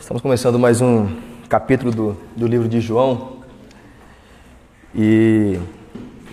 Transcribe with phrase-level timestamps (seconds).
[0.00, 1.08] Estamos começando mais um
[1.48, 3.38] capítulo do, do livro de João.
[4.94, 5.58] E,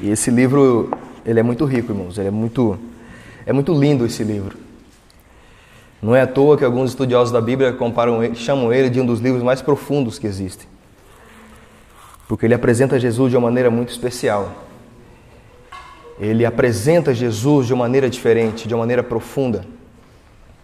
[0.02, 0.92] e, esse livro,
[1.26, 2.18] ele é muito rico, irmãos.
[2.18, 2.78] Ele é muito,
[3.44, 4.56] é muito lindo esse livro.
[6.00, 9.20] Não é à toa que alguns estudiosos da Bíblia comparam, chamam ele de um dos
[9.20, 10.68] livros mais profundos que existem.
[12.28, 14.52] Porque ele apresenta Jesus de uma maneira muito especial.
[16.20, 19.66] Ele apresenta Jesus de uma maneira diferente, de uma maneira profunda.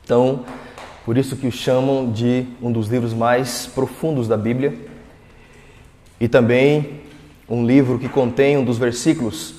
[0.05, 0.45] Então,
[1.05, 4.77] por isso que o chamam de um dos livros mais profundos da Bíblia.
[6.19, 7.01] E também
[7.49, 9.55] um livro que contém um dos versículos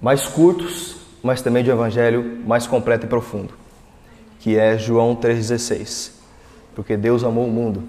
[0.00, 3.54] mais curtos, mas também de um evangelho mais completo e profundo,
[4.38, 6.12] que é João 3,16.
[6.74, 7.82] Porque Deus amou o mundo.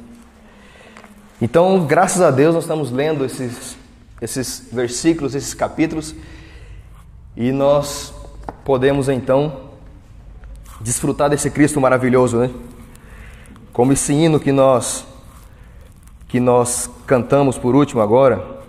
[1.41, 3.77] Então, graças a Deus, nós estamos lendo esses,
[4.21, 6.15] esses versículos, esses capítulos,
[7.35, 8.13] e nós
[8.63, 9.64] podemos então
[10.81, 12.51] desfrutar desse Cristo maravilhoso, né?
[13.71, 15.05] Como esse hino que nós
[16.27, 18.59] que nós cantamos por último agora,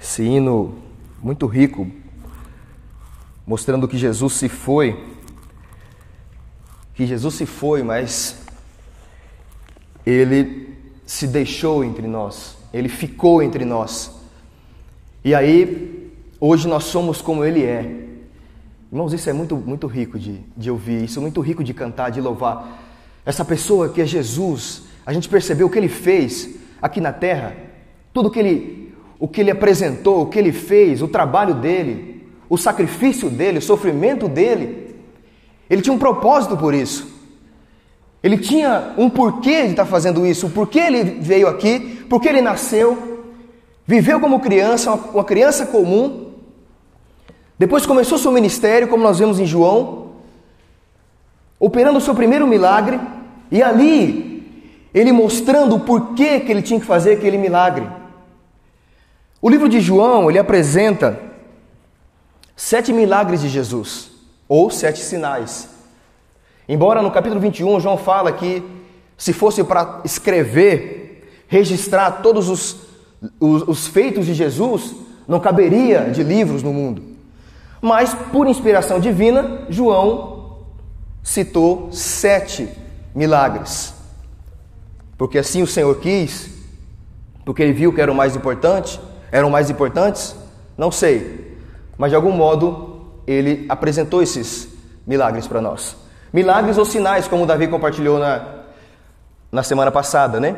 [0.00, 0.76] esse hino
[1.22, 1.90] muito rico,
[3.46, 5.04] mostrando que Jesus se foi,
[6.94, 8.38] que Jesus se foi, mas
[10.06, 14.12] ele se deixou entre nós, ele ficou entre nós.
[15.24, 18.05] E aí, hoje nós somos como ele é.
[18.90, 22.10] Irmãos, isso é muito, muito rico de, de ouvir, isso é muito rico de cantar,
[22.10, 22.84] de louvar.
[23.24, 27.56] Essa pessoa que é Jesus, a gente percebeu o que ele fez aqui na terra,
[28.12, 32.56] tudo que ele, o que ele apresentou, o que ele fez, o trabalho dele, o
[32.56, 34.94] sacrifício dele, o sofrimento dele.
[35.68, 37.12] Ele tinha um propósito por isso.
[38.22, 42.40] Ele tinha um porquê de estar fazendo isso, o porquê ele veio aqui, porque ele
[42.40, 43.24] nasceu,
[43.84, 46.25] viveu como criança, uma criança comum,
[47.58, 50.12] depois começou seu ministério, como nós vemos em João,
[51.58, 53.00] operando o seu primeiro milagre,
[53.50, 54.36] e ali
[54.92, 57.86] ele mostrando o porquê que ele tinha que fazer aquele milagre.
[59.40, 61.20] O livro de João, ele apresenta
[62.54, 64.10] sete milagres de Jesus,
[64.48, 65.68] ou sete sinais.
[66.68, 68.62] Embora no capítulo 21 João fala que
[69.16, 72.76] se fosse para escrever, registrar todos os,
[73.40, 74.94] os, os feitos de Jesus,
[75.26, 77.15] não caberia de livros no mundo.
[77.80, 80.58] Mas, por inspiração divina, João
[81.22, 82.68] citou sete
[83.14, 83.94] milagres.
[85.18, 86.50] Porque assim o Senhor quis,
[87.44, 89.00] porque ele viu que eram mais importantes,
[89.32, 90.36] eram mais importantes,
[90.76, 91.58] não sei.
[91.96, 94.68] Mas de algum modo ele apresentou esses
[95.06, 95.96] milagres para nós.
[96.32, 98.46] Milagres ou sinais, como Davi compartilhou na,
[99.50, 100.56] na semana passada, né?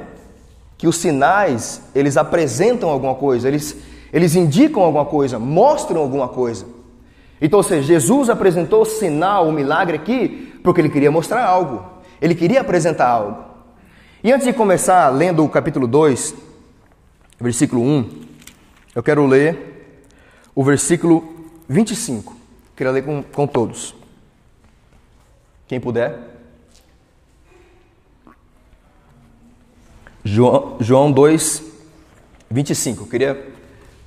[0.77, 3.77] Que os sinais, eles apresentam alguma coisa, eles,
[4.13, 6.67] eles indicam alguma coisa, mostram alguma coisa.
[7.41, 11.85] Então, ou seja, Jesus apresentou o sinal, o milagre aqui, porque ele queria mostrar algo,
[12.21, 13.45] ele queria apresentar algo.
[14.23, 16.35] E antes de começar lendo o capítulo 2,
[17.41, 18.11] versículo 1,
[18.95, 20.03] eu quero ler
[20.55, 22.37] o versículo 25.
[22.77, 23.95] Queria ler com, com todos.
[25.69, 26.19] Quem puder.
[30.25, 31.63] João, João 2,
[32.51, 33.03] 25.
[33.03, 33.53] Eu queria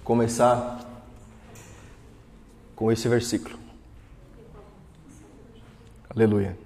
[0.03, 0.80] começar
[2.81, 3.55] com esse versículo.
[6.09, 6.57] Aleluia.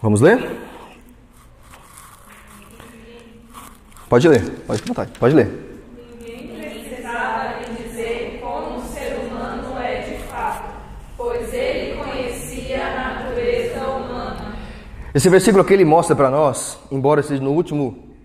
[0.00, 0.40] Vamos ler?
[4.08, 5.66] Pode ler, pode vontade, pode ler.
[9.78, 10.74] É de fato,
[11.18, 14.56] pois ele conhecia a natureza humana.
[15.14, 18.16] Esse versículo aqui ele mostra para nós, embora seja no último,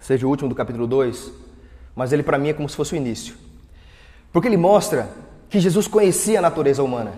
[0.00, 1.47] seja o último do capítulo 2,
[1.98, 3.34] mas ele para mim é como se fosse o início.
[4.32, 5.10] Porque ele mostra
[5.50, 7.14] que Jesus conhecia a natureza humana.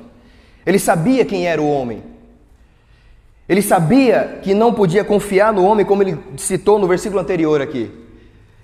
[0.64, 2.02] Ele sabia quem era o homem.
[3.46, 7.90] Ele sabia que não podia confiar no homem, como ele citou no versículo anterior aqui.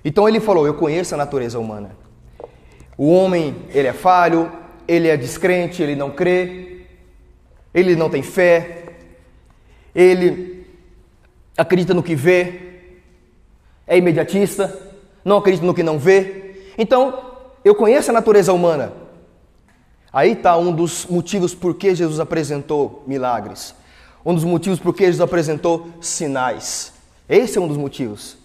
[0.03, 1.91] Então ele falou: Eu conheço a natureza humana.
[2.97, 4.51] O homem, ele é falho,
[4.87, 6.81] ele é descrente, ele não crê,
[7.75, 8.85] ele não tem fé,
[9.93, 10.65] ele
[11.55, 12.59] acredita no que vê,
[13.85, 14.86] é imediatista
[15.27, 16.71] não acredito no que não vê.
[16.77, 18.93] Então, eu conheço a natureza humana.
[20.11, 23.75] Aí está um dos motivos por que Jesus apresentou milagres.
[24.25, 26.93] Um dos motivos por que Jesus apresentou sinais.
[27.27, 28.37] Esse é um dos motivos.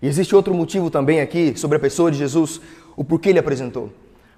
[0.00, 2.60] E existe outro motivo também aqui sobre a pessoa de Jesus,
[2.96, 3.92] o porquê ele apresentou.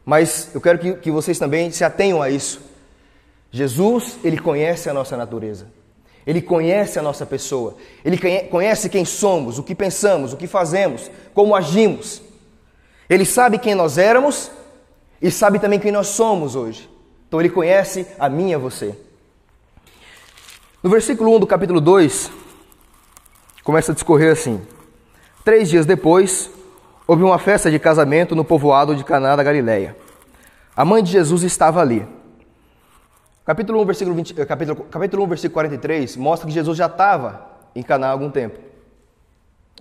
[0.07, 2.63] Mas eu quero que, que vocês também se atenham a isso.
[3.51, 5.67] Jesus, ele conhece a nossa natureza.
[6.27, 7.77] Ele conhece a nossa pessoa.
[8.05, 8.19] Ele
[8.51, 12.23] conhece quem somos, o que pensamos, o que fazemos, como agimos.
[13.09, 14.51] Ele sabe quem nós éramos
[15.21, 16.89] e sabe também quem nós somos hoje.
[17.29, 18.97] Então ele conhece a mim e a você.
[20.83, 22.31] No versículo 1 do capítulo 2,
[23.63, 24.63] começa a discorrer assim:
[25.45, 26.51] Três dias depois,
[27.07, 29.97] houve uma festa de casamento no povoado de Caná da Galileia.
[30.77, 32.07] A mãe de Jesus estava ali.
[33.45, 37.47] Capítulo 1, versículo, 20, eh, capítulo, capítulo 1, versículo 43 mostra que Jesus já estava
[37.75, 38.59] em Caná há algum tempo.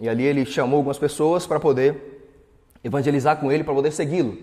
[0.02, 1.96] E ali ele chamou algumas pessoas para poder
[2.84, 4.38] evangelizar com ele, para poder segui-lo.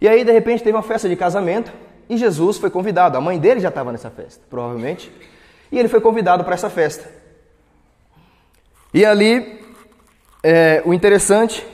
[0.00, 1.72] E aí, de repente, teve uma festa de casamento
[2.08, 3.18] e Jesus foi convidado.
[3.18, 5.10] A mãe dele já estava nessa festa, provavelmente.
[5.72, 7.10] E ele foi convidado para essa festa.
[8.94, 9.60] E ali,
[10.40, 11.66] é, o interessante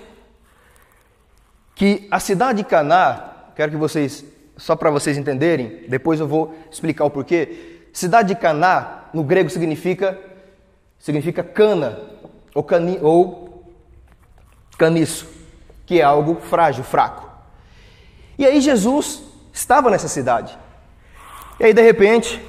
[1.75, 4.25] que a cidade de Caná, quero que vocês,
[4.57, 7.81] só para vocês entenderem, depois eu vou explicar o porquê.
[7.93, 10.19] Cidade de Caná, no grego, significa
[10.99, 12.01] significa cana
[12.55, 13.65] ou, cani, ou
[14.79, 15.29] caniço,
[15.85, 17.29] que é algo frágil, fraco.
[18.39, 19.23] E aí Jesus
[19.53, 20.57] estava nessa cidade.
[21.61, 22.41] E aí, de repente,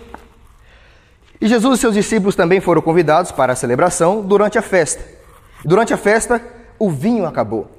[1.39, 5.03] e Jesus e seus discípulos também foram convidados para a celebração durante a festa.
[5.63, 6.41] Durante a festa,
[6.79, 7.69] o vinho acabou.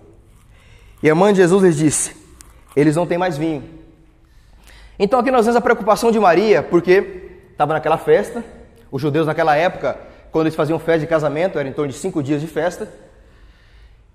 [1.02, 2.17] E a mãe de Jesus lhes disse:
[2.75, 3.64] Eles não têm mais vinho.
[4.98, 8.44] Então aqui nós vemos a preocupação de Maria, porque estava naquela festa,
[8.90, 9.98] os judeus naquela época,
[10.31, 12.90] quando eles faziam festa de casamento, era em torno de cinco dias de festa.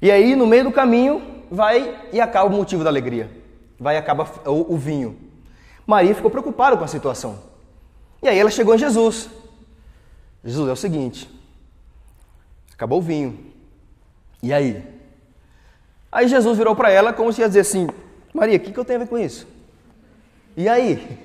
[0.02, 3.30] E aí, no meio do caminho, vai e acaba o motivo da alegria.
[3.80, 5.18] Vai e acaba o, o vinho.
[5.86, 7.40] Maria ficou preocupada com a situação.
[8.22, 9.30] E aí ela chegou em Jesus.
[10.44, 11.30] Jesus, é o seguinte:
[12.74, 13.38] acabou o vinho.
[14.42, 14.84] E aí?
[16.12, 17.88] Aí Jesus virou para ela como se ia dizer assim:
[18.34, 19.48] Maria, o que, que eu tenho a ver com isso?
[20.56, 21.18] E aí?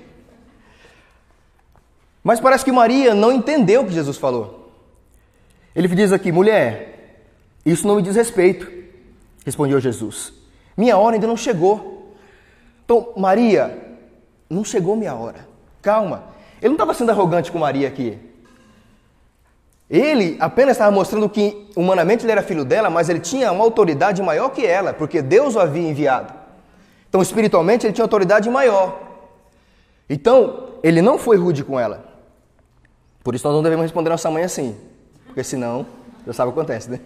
[2.23, 4.71] Mas parece que Maria não entendeu o que Jesus falou.
[5.75, 7.25] Ele diz aqui: mulher,
[7.65, 8.71] isso não me diz respeito,
[9.45, 10.33] respondeu Jesus.
[10.75, 12.15] Minha hora ainda não chegou.
[12.83, 13.97] Então, Maria,
[14.49, 15.47] não chegou minha hora.
[15.81, 16.23] Calma.
[16.59, 18.17] Ele não estava sendo arrogante com Maria aqui.
[19.89, 24.21] Ele apenas estava mostrando que humanamente ele era filho dela, mas ele tinha uma autoridade
[24.21, 26.33] maior que ela, porque Deus o havia enviado.
[27.07, 29.06] Então, espiritualmente, ele tinha autoridade maior.
[30.09, 32.05] Então, ele não foi rude com ela.
[33.23, 34.75] Por isso, nós não devemos responder nossa mãe assim,
[35.25, 35.85] porque senão,
[36.25, 36.99] já sabe o que acontece, né?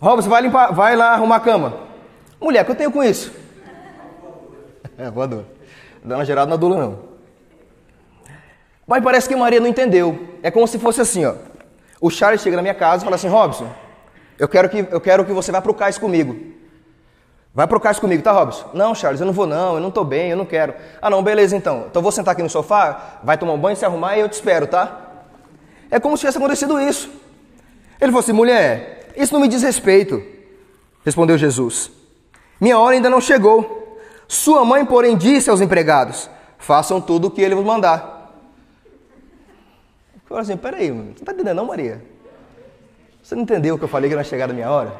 [0.00, 1.78] Robson, vai, limpar, vai lá arrumar a cama.
[2.40, 3.32] Mulher, o que eu tenho com isso?
[4.98, 5.44] É, voador.
[6.04, 6.98] Dá uma gerada na dula, não.
[8.86, 10.28] Mas parece que Maria não entendeu.
[10.42, 11.34] É como se fosse assim, ó.
[12.00, 13.70] O Charles chega na minha casa e fala assim, Robson,
[14.38, 16.36] eu quero que, eu quero que você vá pro cais comigo.
[17.54, 18.70] Vai pro cais comigo, tá, Robson?
[18.72, 20.74] Não, Charles, eu não vou não, eu não tô bem, eu não quero.
[21.02, 21.86] Ah, não, beleza então.
[21.90, 24.32] Então vou sentar aqui no sofá, vai tomar um banho, se arrumar e eu te
[24.32, 25.00] espero, tá?
[25.90, 27.10] É como se tivesse acontecido isso.
[28.00, 30.22] Ele falou assim, mulher, isso não me diz respeito.
[31.04, 31.90] Respondeu Jesus.
[32.58, 33.98] Minha hora ainda não chegou.
[34.26, 38.32] Sua mãe, porém, disse aos empregados: façam tudo o que ele vos mandar.
[40.14, 42.02] Eu falei assim, peraí, você não está entendendo não, Maria?
[43.22, 44.96] Você não entendeu o que eu falei que era chegada a minha hora?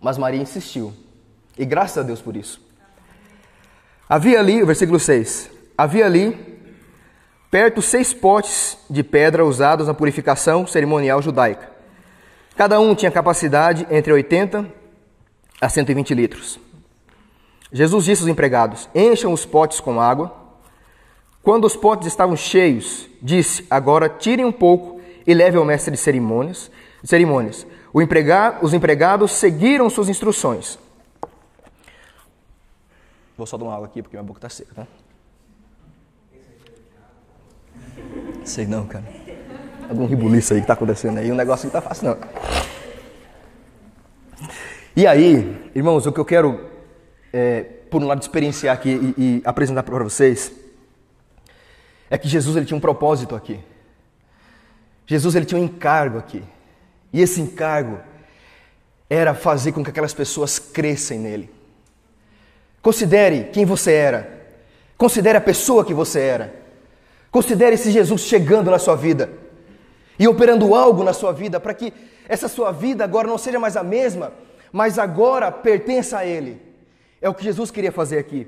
[0.00, 0.94] Mas Maria insistiu.
[1.58, 2.60] E graças a Deus por isso.
[4.08, 6.54] Havia ali, o versículo 6, havia ali
[7.50, 11.70] perto seis potes de pedra usados na purificação cerimonial judaica.
[12.56, 14.66] Cada um tinha capacidade entre 80
[15.60, 16.58] a 120 litros.
[17.72, 20.32] Jesus disse aos empregados: Encham os potes com água.
[21.42, 25.96] Quando os potes estavam cheios, disse: Agora tirem um pouco e levem ao mestre de
[25.96, 26.70] cerimônias.
[27.02, 27.66] cerimônias.
[28.62, 30.78] Os empregados seguiram suas instruções.
[33.36, 34.86] Vou só dar uma água aqui porque minha boca está seca, tá?
[38.44, 39.04] Sei não, cara.
[39.88, 42.18] Algum ribuliço aí que está acontecendo aí, o negócio não está fácil não.
[44.96, 46.70] E aí, irmãos, o que eu quero,
[47.32, 50.52] é, por um lado, experienciar aqui e, e apresentar para vocês
[52.08, 53.58] é que Jesus ele tinha um propósito aqui.
[55.06, 56.42] Jesus ele tinha um encargo aqui.
[57.12, 57.98] E esse encargo
[59.10, 61.50] era fazer com que aquelas pessoas crescem nele.
[62.84, 64.44] Considere quem você era.
[64.98, 66.54] Considere a pessoa que você era.
[67.30, 69.32] Considere esse Jesus chegando na sua vida
[70.18, 71.94] e operando algo na sua vida para que
[72.28, 74.34] essa sua vida agora não seja mais a mesma,
[74.70, 76.60] mas agora pertença a Ele.
[77.22, 78.46] É o que Jesus queria fazer aqui.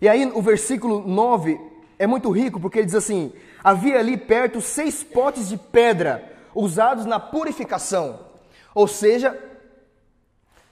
[0.00, 1.60] E aí, o versículo 9
[1.98, 3.30] é muito rico porque ele diz assim:
[3.62, 8.20] havia ali perto seis potes de pedra usados na purificação.
[8.74, 9.38] Ou seja,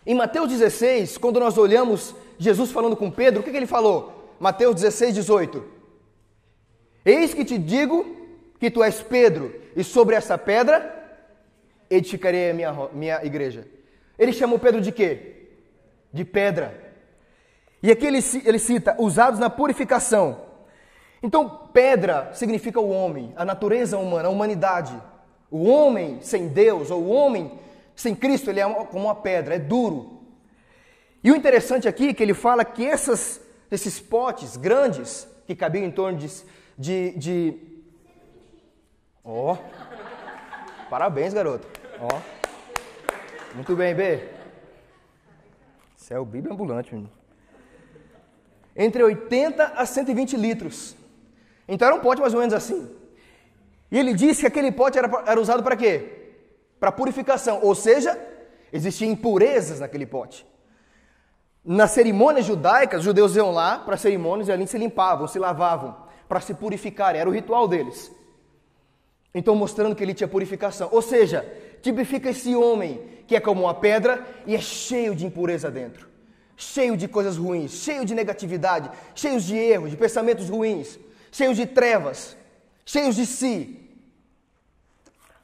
[0.07, 4.35] em Mateus 16, quando nós olhamos Jesus falando com Pedro, o que, que ele falou?
[4.41, 5.65] Mateus 16, 18:
[7.05, 8.05] Eis que te digo
[8.59, 10.95] que tu és Pedro, e sobre essa pedra
[11.91, 13.67] edificarei a minha, minha igreja.
[14.19, 15.49] Ele chamou Pedro de quê?
[16.13, 16.83] De pedra.
[17.83, 20.41] E aqui ele, ele cita usados na purificação.
[21.23, 24.95] Então, pedra significa o homem, a natureza humana, a humanidade.
[25.51, 27.59] O homem sem Deus, ou o homem
[27.95, 30.24] sem Cristo, ele é como uma pedra, é duro.
[31.25, 33.41] E o interessante aqui é que ele fala que essas,
[33.71, 36.29] esses potes grandes, que cabiam em torno de.
[36.77, 37.55] de, de...
[39.25, 39.57] Oh.
[40.91, 41.67] parabéns, garoto.
[41.99, 43.55] Ó, oh.
[43.55, 44.29] muito bem, B.
[45.97, 47.11] Isso é o Bíblia ambulante, menino.
[48.77, 50.95] Entre 80 a 120 litros.
[51.67, 52.95] Então era um pote mais ou menos assim.
[53.91, 56.35] E ele disse que aquele pote era, era usado para quê?
[56.79, 57.61] Para purificação.
[57.63, 58.21] Ou seja,
[58.71, 60.47] existiam impurezas naquele pote.
[61.65, 65.97] Nas cerimônias judaicas, os judeus iam lá para cerimônias e ali se limpavam, se lavavam,
[66.29, 67.17] para se purificar.
[67.17, 68.13] Era o ritual deles.
[69.35, 70.89] Então, mostrando que ele tinha purificação.
[70.93, 75.71] Ou seja, tipifica esse homem que é como uma pedra e é cheio de impureza
[75.71, 76.07] dentro.
[76.57, 80.99] Cheio de coisas ruins, cheio de negatividade, cheio de erros, de pensamentos ruins
[81.35, 82.37] cheios de trevas,
[82.87, 83.91] cheios de si.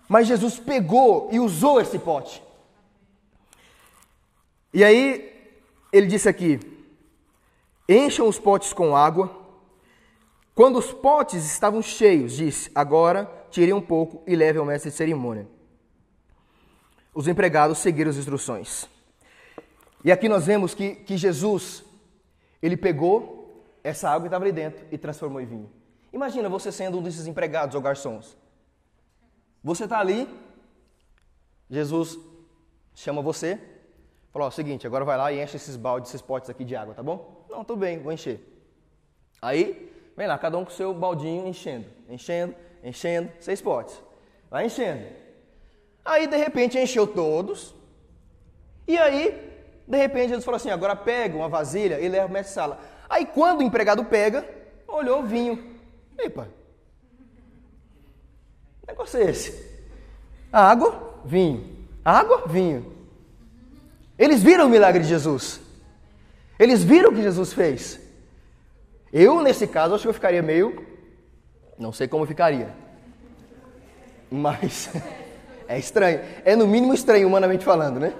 [0.08, 2.40] Mas Jesus pegou e usou esse pote.
[4.72, 5.29] E aí,
[5.92, 6.60] ele disse aqui:
[7.88, 9.38] encham os potes com água.
[10.54, 14.96] Quando os potes estavam cheios, disse: agora tirem um pouco e levem ao mestre de
[14.96, 15.48] cerimônia.
[17.14, 18.88] Os empregados seguiram as instruções.
[20.04, 21.84] E aqui nós vemos que, que Jesus,
[22.62, 25.70] ele pegou essa água que estava ali dentro e transformou em vinho.
[26.12, 28.36] Imagina você sendo um desses empregados ou garçons.
[29.62, 30.28] Você está ali,
[31.68, 32.18] Jesus
[32.94, 33.60] chama você,
[34.32, 36.94] fala: o seguinte, agora vai lá e enche esses baldes, esses potes aqui de água,
[36.94, 37.44] tá bom?
[37.48, 38.40] Não, tudo bem, vou encher.
[39.42, 44.00] Aí, vem lá, cada um com o seu baldinho enchendo, enchendo, enchendo, seis potes.
[44.50, 45.04] Vai enchendo.
[46.04, 47.74] Aí, de repente, encheu todos.
[48.86, 49.50] E aí,
[49.86, 52.78] de repente, Jesus falou assim: agora pega uma vasilha e leva para a sala.
[53.08, 54.48] Aí, quando o empregado pega,
[54.86, 55.78] olhou o vinho.
[56.18, 56.48] Epa,
[58.80, 59.70] que negócio é esse?
[60.52, 61.86] Água, vinho.
[62.04, 62.99] Água, vinho.
[64.20, 65.62] Eles viram o milagre de Jesus.
[66.58, 67.98] Eles viram o que Jesus fez.
[69.10, 70.86] Eu, nesse caso, acho que eu ficaria meio.
[71.78, 72.68] Não sei como ficaria.
[74.30, 74.90] Mas
[75.66, 76.20] é estranho.
[76.44, 78.12] É no mínimo estranho, humanamente falando, né?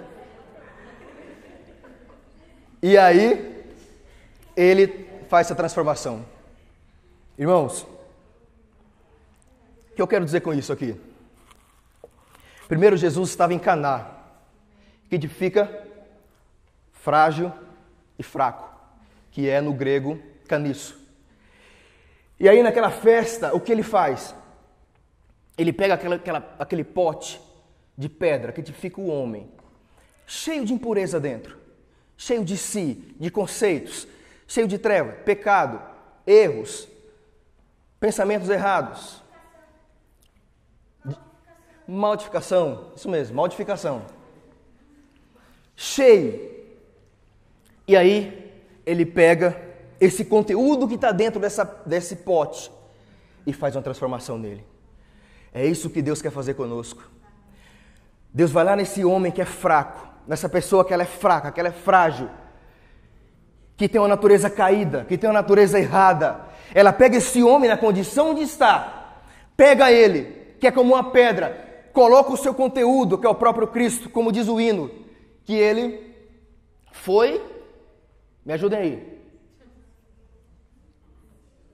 [2.83, 3.62] E aí,
[4.57, 6.25] ele faz essa transformação.
[7.38, 7.83] Irmãos,
[9.92, 10.99] o que eu quero dizer com isso aqui?
[12.66, 14.07] Primeiro, Jesus estava em Caná,
[15.11, 15.90] que significa
[17.02, 17.52] frágil
[18.19, 18.69] e fraco,
[19.30, 20.99] que é no grego caniço.
[22.38, 24.35] E aí naquela festa, o que ele faz?
[25.57, 27.40] Ele pega aquela, aquela, aquele pote
[27.97, 29.50] de pedra que tipifica o homem,
[30.26, 31.59] cheio de impureza dentro,
[32.16, 34.07] cheio de si, de conceitos,
[34.47, 35.80] cheio de treva, pecado,
[36.26, 36.88] erros,
[37.99, 39.23] pensamentos errados.
[41.87, 44.07] Modificação, isso mesmo, modificação.
[45.75, 46.50] Cheio.
[47.91, 48.53] E aí
[48.87, 49.61] ele pega
[50.01, 52.71] esse conteúdo que está dentro dessa, desse pote
[53.45, 54.65] e faz uma transformação nele.
[55.53, 57.03] É isso que Deus quer fazer conosco.
[58.33, 61.59] Deus vai lá nesse homem que é fraco, nessa pessoa que ela é fraca, que
[61.59, 62.31] ela é frágil,
[63.77, 66.43] que tem uma natureza caída, que tem uma natureza errada,
[66.73, 69.25] ela pega esse homem na condição de estar,
[69.57, 73.67] pega ele, que é como uma pedra, coloca o seu conteúdo, que é o próprio
[73.67, 74.93] Cristo, como diz o hino,
[75.43, 76.09] que ele
[76.93, 77.50] foi,
[78.45, 79.21] me ajudem aí,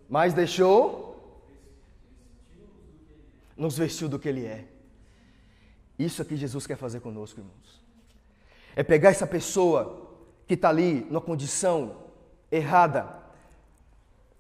[0.09, 1.07] mas deixou,
[3.57, 4.65] nos vestiu do que ele é.
[5.99, 7.83] Isso aqui Jesus quer fazer conosco, irmãos.
[8.75, 10.07] É pegar essa pessoa
[10.47, 11.97] que está ali numa condição
[12.51, 13.09] errada,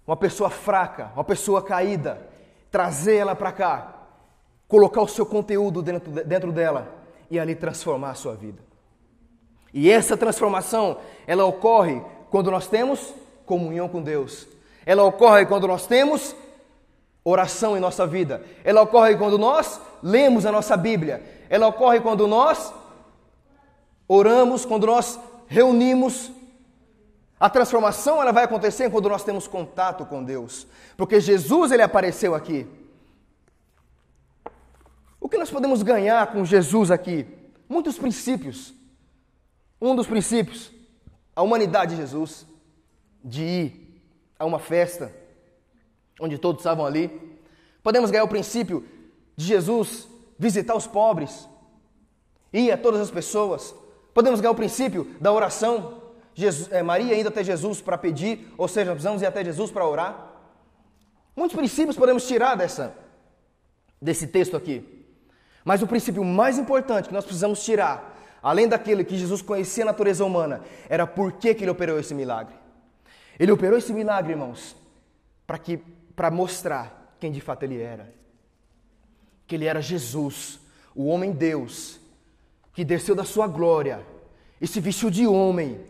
[0.06, 2.28] uma pessoa fraca, uma pessoa caída,
[2.70, 4.06] trazer ela para cá,
[4.68, 6.94] colocar o seu conteúdo dentro, dentro dela
[7.30, 8.62] e ali transformar a sua vida.
[9.72, 13.14] E essa transformação, ela ocorre quando nós temos
[13.44, 14.46] comunhão com Deus.
[14.84, 16.34] Ela ocorre quando nós temos
[17.24, 18.42] oração em nossa vida.
[18.64, 21.22] Ela ocorre quando nós lemos a nossa Bíblia.
[21.48, 22.72] Ela ocorre quando nós
[24.08, 25.18] oramos, quando nós
[25.48, 26.30] reunimos
[27.38, 30.66] a transformação ela vai acontecer quando nós temos contato com Deus,
[30.96, 32.66] porque Jesus ele apareceu aqui.
[35.20, 37.26] O que nós podemos ganhar com Jesus aqui?
[37.68, 38.72] Muitos princípios.
[39.80, 40.70] Um dos princípios,
[41.36, 42.46] a humanidade de Jesus,
[43.22, 44.02] de ir
[44.38, 45.12] a uma festa
[46.18, 47.38] onde todos estavam ali.
[47.82, 48.84] Podemos ganhar o princípio
[49.36, 51.48] de Jesus visitar os pobres,
[52.52, 53.74] ir a todas as pessoas.
[54.14, 56.02] Podemos ganhar o princípio da oração,
[56.34, 59.86] Jesus, é, Maria indo até Jesus para pedir, ou seja, precisamos ir até Jesus para
[59.86, 60.32] orar.
[61.34, 62.96] Muitos princípios podemos tirar dessa,
[64.00, 65.06] desse texto aqui.
[65.64, 69.86] Mas o princípio mais importante que nós precisamos tirar, além daquele que Jesus conhecia a
[69.86, 72.54] natureza humana, era por que, ele operou esse milagre.
[73.38, 74.76] Ele operou esse milagre, irmãos,
[75.46, 75.78] para que
[76.14, 78.12] para mostrar quem de fato ele era.
[79.46, 80.58] Que ele era Jesus,
[80.94, 82.00] o homem Deus,
[82.72, 84.04] que desceu da sua glória
[84.60, 85.80] e se vestiu de homem,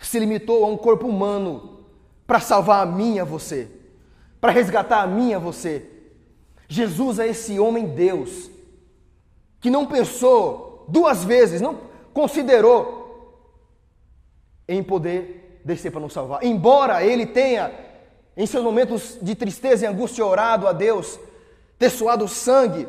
[0.00, 1.84] se limitou a um corpo humano
[2.26, 3.68] para salvar a mim e a você,
[4.40, 5.88] para resgatar a mim e a você.
[6.68, 8.50] Jesus é esse homem Deus
[9.60, 11.78] que não pensou duas vezes, não
[12.12, 13.02] considerou
[14.68, 16.42] em poder descer para nos salvar.
[16.44, 17.72] Embora ele tenha,
[18.36, 21.18] em seus momentos de tristeza e angústia, orado a Deus,
[21.78, 22.88] ter suado sangue,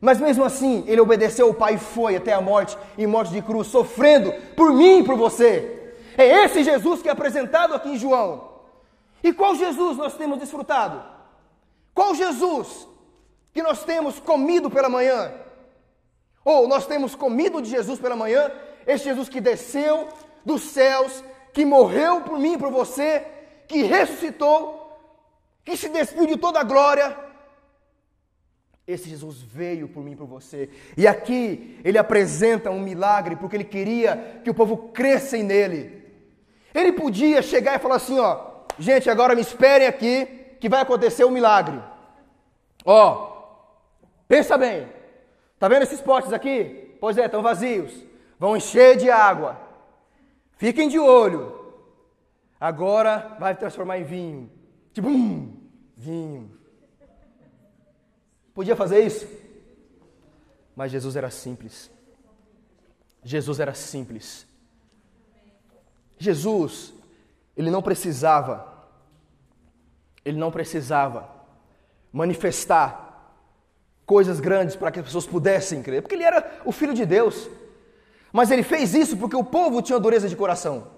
[0.00, 3.42] mas mesmo assim, ele obedeceu ao Pai e foi até a morte, em morte de
[3.42, 5.94] cruz, sofrendo por mim e por você.
[6.16, 8.48] É esse Jesus que é apresentado aqui em João.
[9.22, 11.02] E qual Jesus nós temos desfrutado?
[11.94, 12.88] Qual Jesus
[13.52, 15.32] que nós temos comido pela manhã?
[16.44, 18.50] Ou nós temos comido de Jesus pela manhã?
[18.86, 20.08] Esse Jesus que desceu
[20.44, 23.24] dos céus, que morreu por mim e por você,
[23.68, 24.98] que ressuscitou,
[25.64, 27.30] que se despiu de toda a glória
[28.92, 30.68] esse Jesus veio por mim e por você.
[30.96, 36.00] E aqui ele apresenta um milagre porque ele queria que o povo cresça nele.
[36.74, 38.40] Ele podia chegar e falar assim, ó,
[38.78, 40.26] gente, agora me esperem aqui
[40.58, 41.80] que vai acontecer um milagre.
[42.84, 43.30] Ó,
[44.26, 44.88] pensa bem.
[45.60, 46.96] Tá vendo esses potes aqui?
[46.98, 47.92] Pois é, estão vazios.
[48.38, 49.60] Vão encher de água.
[50.56, 51.74] Fiquem de olho.
[52.58, 54.50] Agora vai transformar em vinho.
[54.94, 55.54] Tipo, um
[55.94, 56.58] vinho.
[58.54, 59.28] Podia fazer isso?
[60.74, 61.90] Mas Jesus era simples.
[63.22, 64.46] Jesus era simples.
[66.18, 66.94] Jesus,
[67.54, 68.88] ele não precisava,
[70.24, 71.30] ele não precisava
[72.10, 73.09] manifestar
[74.10, 77.48] coisas grandes para que as pessoas pudessem crer, porque ele era o Filho de Deus.
[78.32, 80.88] Mas ele fez isso porque o povo tinha dureza de coração.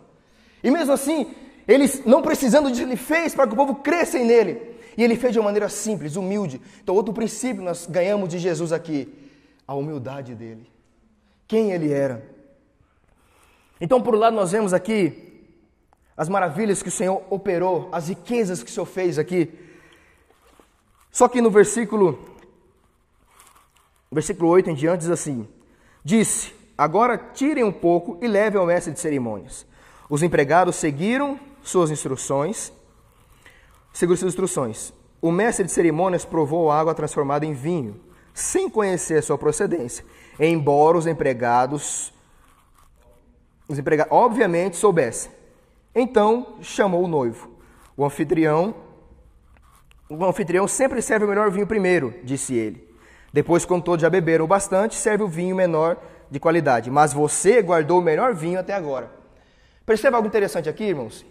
[0.65, 1.31] E mesmo assim,
[1.69, 4.79] ele não precisando disso, ele fez para que o povo crescem nele.
[4.97, 6.59] E ele fez de uma maneira simples, humilde.
[6.83, 9.07] Então, outro princípio nós ganhamos de Jesus aqui:
[9.69, 10.67] a humildade dele.
[11.47, 12.25] Quem ele era.
[13.79, 15.45] Então, por um lado, nós vemos aqui
[16.17, 19.53] as maravilhas que o Senhor operou, as riquezas que o Senhor fez aqui.
[21.11, 22.32] Só que no versículo,
[24.15, 25.49] versículo 8 em diante diz assim:
[26.05, 29.67] Disse: Agora tirem um pouco e levem ao mestre de cerimônias.
[30.09, 32.73] Os empregados seguiram suas instruções
[33.93, 34.93] segundo suas instruções.
[35.21, 38.01] O mestre de cerimônias provou a água transformada em vinho,
[38.35, 40.05] sem conhecer sua procedência,
[40.41, 42.13] embora os empregados,
[43.69, 45.31] os empregados obviamente soubessem.
[45.95, 47.51] Então chamou o noivo.
[47.97, 48.75] O anfitrião,
[50.09, 52.92] o anfitrião sempre serve o melhor vinho primeiro, disse ele.
[53.33, 55.97] Depois, quando todos já beberam bastante, serve o vinho menor
[56.31, 56.91] de qualidade.
[56.91, 59.11] Mas você guardou o melhor vinho até agora.
[59.87, 61.25] Perceba algo interessante aqui, irmãos?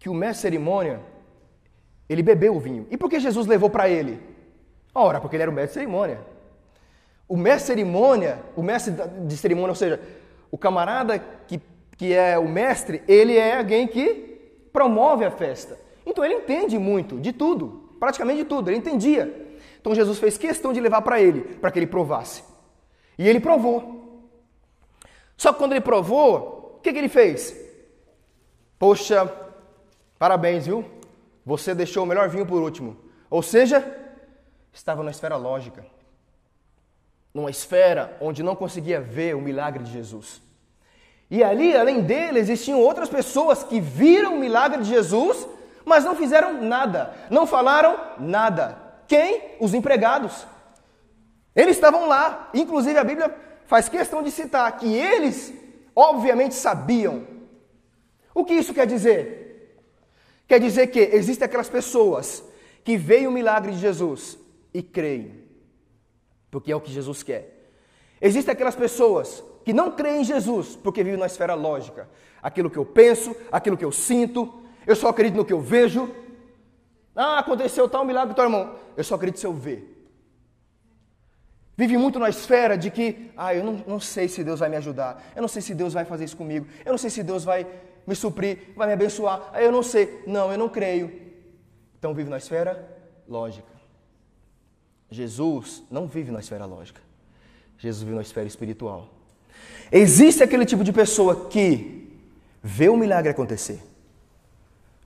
[0.00, 0.98] que o mestre cerimônia,
[2.08, 2.86] ele bebeu o vinho.
[2.90, 4.18] E por que Jesus levou para ele?
[4.94, 6.18] Ora, porque ele era o mestre cerimônia.
[7.28, 8.94] O mestre cerimônia, o mestre
[9.26, 10.00] de cerimônia, ou seja,
[10.50, 11.60] o camarada que,
[11.98, 15.78] que é o mestre, ele é alguém que promove a festa.
[16.04, 19.49] Então ele entende muito de tudo, praticamente de tudo, ele entendia.
[19.80, 22.44] Então Jesus fez questão de levar para ele, para que ele provasse.
[23.18, 24.28] E ele provou.
[25.36, 27.56] Só que quando ele provou, o que, que ele fez?
[28.78, 29.48] Poxa,
[30.20, 30.84] Parabéns, viu?
[31.46, 32.94] Você deixou o melhor vinho por último.
[33.30, 33.82] Ou seja,
[34.70, 35.82] estava na esfera lógica.
[37.32, 40.42] Numa esfera onde não conseguia ver o milagre de Jesus.
[41.30, 45.48] E ali, além dele, existiam outras pessoas que viram o milagre de Jesus,
[45.86, 48.76] mas não fizeram nada, não falaram nada.
[49.10, 49.56] Quem?
[49.58, 50.46] Os empregados.
[51.54, 52.48] Eles estavam lá.
[52.54, 53.34] Inclusive, a Bíblia
[53.66, 55.52] faz questão de citar que eles,
[55.96, 57.26] obviamente, sabiam.
[58.32, 59.82] O que isso quer dizer?
[60.46, 62.44] Quer dizer que existem aquelas pessoas
[62.84, 64.38] que veem o milagre de Jesus
[64.72, 65.42] e creem,
[66.48, 67.68] porque é o que Jesus quer.
[68.20, 72.08] Existem aquelas pessoas que não creem em Jesus porque vivem na esfera lógica.
[72.40, 76.08] Aquilo que eu penso, aquilo que eu sinto, eu só acredito no que eu vejo.
[77.14, 78.76] Ah, aconteceu tal milagre, teu irmão.
[78.96, 79.96] Eu só acredito se eu ver.
[81.76, 84.76] Vive muito na esfera de que, ah, eu não, não sei se Deus vai me
[84.76, 87.42] ajudar, eu não sei se Deus vai fazer isso comigo, eu não sei se Deus
[87.42, 87.66] vai
[88.06, 89.50] me suprir, vai me abençoar.
[89.52, 90.22] Aí eu não sei.
[90.26, 91.10] Não, eu não creio.
[91.98, 93.68] Então vive na esfera lógica.
[95.10, 97.00] Jesus não vive na esfera lógica.
[97.78, 99.08] Jesus vive na esfera espiritual.
[99.90, 102.18] Existe aquele tipo de pessoa que
[102.62, 103.82] vê o milagre acontecer,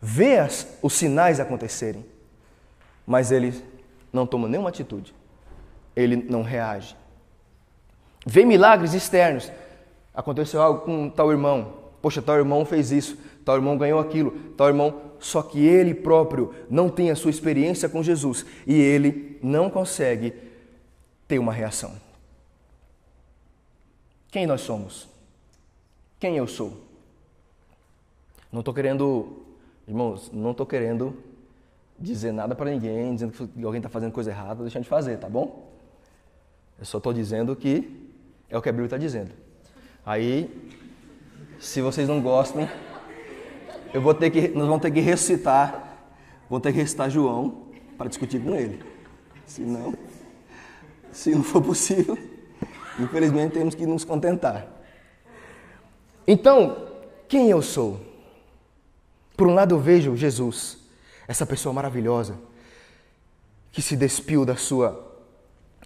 [0.04, 2.04] vê as, os sinais acontecerem,
[3.06, 3.54] mas ele
[4.12, 5.14] não toma nenhuma atitude,
[5.96, 6.94] ele não reage.
[8.26, 9.50] Vê milagres externos.
[10.12, 14.68] Aconteceu algo com tal irmão, poxa, tal irmão fez isso, tal irmão ganhou aquilo, tal
[14.68, 15.00] irmão.
[15.18, 20.34] Só que ele próprio não tem a sua experiência com Jesus e ele não consegue
[21.26, 21.94] ter uma reação.
[24.30, 25.08] Quem nós somos?
[26.20, 26.78] Quem eu sou?
[28.52, 29.44] Não estou querendo
[29.86, 31.16] Irmãos, não estou querendo
[31.98, 35.28] dizer nada para ninguém, dizendo que alguém está fazendo coisa errada, deixando de fazer, tá
[35.28, 35.72] bom?
[36.78, 38.10] Eu só estou dizendo que
[38.48, 39.30] é o que a Bíblia está dizendo.
[40.04, 40.50] Aí,
[41.58, 42.68] se vocês não gostam,
[43.92, 46.08] eu vou ter que, nós vamos ter que recitar,
[46.48, 48.82] vou ter que recitar João para discutir com ele.
[49.46, 49.94] Se não,
[51.12, 52.18] se não for possível,
[52.98, 54.66] infelizmente temos que nos contentar.
[56.26, 56.88] Então,
[57.28, 58.13] quem eu sou?
[59.36, 60.78] Por um lado, eu vejo Jesus,
[61.26, 62.38] essa pessoa maravilhosa,
[63.72, 65.12] que se despiu da sua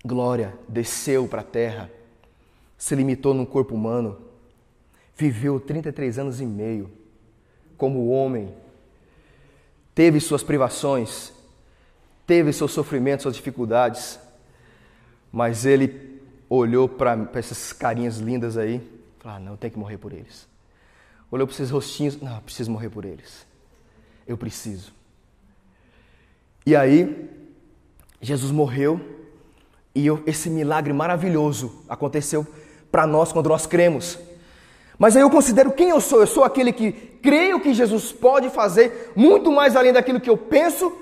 [0.04, 1.90] glória, desceu para a terra,
[2.76, 4.18] se limitou num corpo humano,
[5.16, 6.90] viveu 33 anos e meio
[7.76, 8.54] como homem,
[9.94, 11.32] teve suas privações,
[12.26, 14.20] teve seus sofrimentos, suas dificuldades,
[15.32, 18.78] mas ele olhou para essas carinhas lindas aí,
[19.18, 20.47] falou: ah, não, tem que morrer por eles
[21.30, 23.46] olhou para esses rostinhos, não, preciso morrer por eles.
[24.26, 24.92] Eu preciso.
[26.64, 27.28] E aí,
[28.20, 29.00] Jesus morreu
[29.94, 32.46] e eu, esse milagre maravilhoso aconteceu
[32.90, 34.18] para nós quando nós cremos.
[34.98, 36.20] Mas aí eu considero quem eu sou.
[36.20, 40.36] Eu sou aquele que creio que Jesus pode fazer muito mais além daquilo que eu
[40.36, 40.92] penso.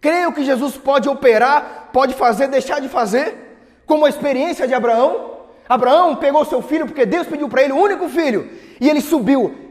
[0.00, 3.56] Creio que Jesus pode operar, pode fazer, deixar de fazer,
[3.86, 5.32] como a experiência de Abraão.
[5.68, 9.63] Abraão pegou seu filho porque Deus pediu para ele o único filho e ele subiu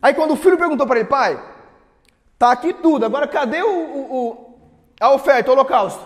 [0.00, 1.42] Aí quando o filho perguntou para ele, pai,
[2.38, 4.58] tá aqui tudo, agora cadê o, o, o,
[5.00, 6.04] a oferta, o holocausto?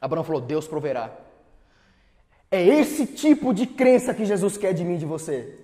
[0.00, 1.10] Abraão falou, Deus proverá.
[2.50, 5.56] É esse tipo de crença que Jesus quer de mim e de você.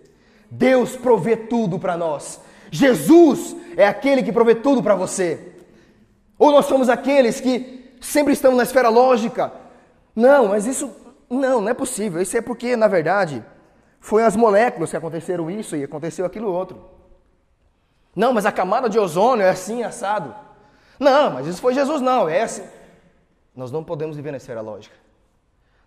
[0.51, 2.41] Deus provê tudo para nós.
[2.71, 5.53] Jesus é aquele que provê tudo para você.
[6.39, 9.53] Ou nós somos aqueles que sempre estamos na esfera lógica.
[10.15, 10.91] Não, mas isso
[11.29, 12.21] não, não é possível.
[12.21, 13.43] Isso é porque, na verdade,
[13.99, 16.96] foi as moléculas que aconteceram isso e aconteceu aquilo outro.
[18.17, 20.35] Não, mas a camada de ozônio é assim, assado.
[20.99, 22.65] Não, mas isso foi Jesus, não, é assim.
[23.55, 24.97] Nós não podemos viver na esfera lógica.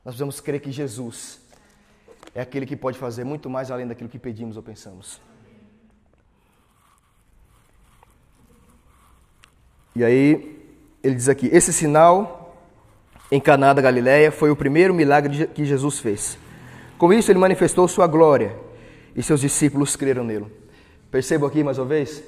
[0.05, 1.41] Nós precisamos crer que Jesus
[2.35, 5.19] é aquele que pode fazer muito mais além daquilo que pedimos ou pensamos.
[9.95, 10.63] E aí,
[11.03, 12.55] ele diz aqui: esse sinal
[13.31, 16.37] em Caná da Galileia foi o primeiro milagre que Jesus fez.
[16.97, 18.55] Com isso, ele manifestou sua glória
[19.15, 20.58] e seus discípulos creram nele.
[21.11, 22.23] Percebo aqui mais uma vez?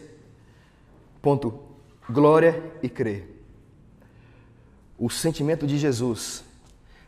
[1.22, 1.60] Ponto.
[2.10, 3.28] Glória e crer.
[4.98, 6.44] O sentimento de Jesus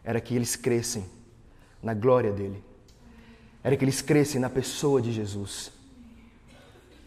[0.03, 1.05] era que eles crescem
[1.81, 2.63] na glória dele.
[3.63, 5.71] Era que eles crescem na pessoa de Jesus.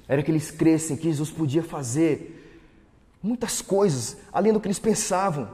[0.08, 2.32] Era que eles crescem que Jesus podia fazer
[3.22, 5.48] muitas coisas além do que eles pensavam.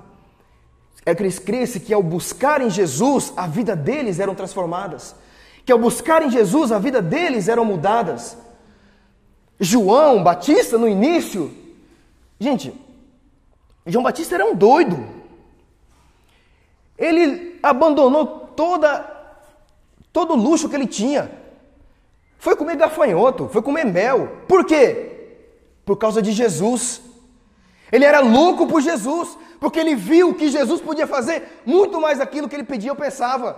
[1.05, 5.15] Era que eles crescem que ao buscarem Jesus, a vida deles eram transformadas.
[5.65, 8.37] Que ao buscarem Jesus, a vida deles eram mudadas.
[9.65, 11.55] João Batista no início,
[12.37, 12.75] gente,
[13.87, 15.07] João Batista era um doido.
[16.99, 19.09] Ele abandonou toda
[20.13, 21.31] todo o luxo que ele tinha.
[22.39, 24.39] Foi comer gafanhoto, foi comer mel.
[24.49, 25.37] Por quê?
[25.85, 27.01] Por causa de Jesus.
[27.93, 32.49] Ele era louco por Jesus, porque ele viu que Jesus podia fazer muito mais daquilo
[32.49, 33.57] que ele pedia ou pensava.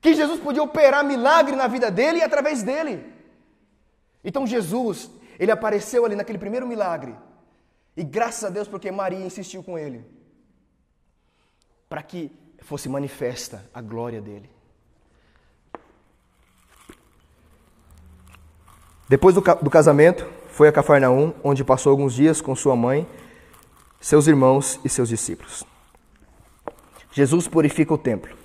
[0.00, 3.19] Que Jesus podia operar milagre na vida dele e através dele.
[4.24, 7.14] Então Jesus, ele apareceu ali naquele primeiro milagre.
[7.96, 10.04] E graças a Deus porque Maria insistiu com ele.
[11.88, 12.30] Para que
[12.60, 14.48] fosse manifesta a glória dele.
[19.08, 23.08] Depois do, do casamento, foi a Cafarnaum, onde passou alguns dias com sua mãe,
[24.00, 25.64] seus irmãos e seus discípulos.
[27.12, 28.36] Jesus purifica o templo.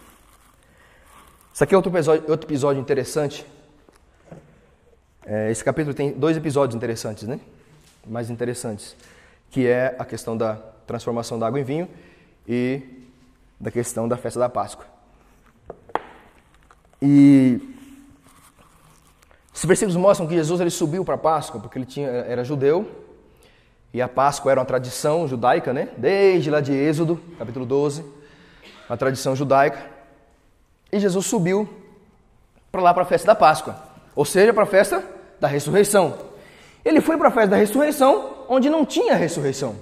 [1.53, 3.45] Isso aqui é outro episódio, outro episódio interessante
[5.25, 7.39] é, esse capítulo tem dois episódios interessantes, né?
[8.05, 8.95] Mais interessantes,
[9.49, 11.89] que é a questão da transformação da água em vinho
[12.47, 12.81] e
[13.59, 14.85] da questão da festa da Páscoa.
[17.01, 17.59] E
[19.51, 23.03] esses versículos mostram que Jesus ele subiu para a Páscoa porque ele tinha, era judeu
[23.91, 25.89] e a Páscoa era uma tradição judaica, né?
[25.97, 28.05] Desde lá de Êxodo, capítulo 12,
[28.87, 29.83] uma tradição judaica.
[30.91, 31.67] E Jesus subiu
[32.71, 33.75] para lá para a festa da Páscoa,
[34.15, 36.17] ou seja, para a festa da ressurreição.
[36.83, 39.75] Ele foi para a festa da ressurreição, onde não tinha ressurreição.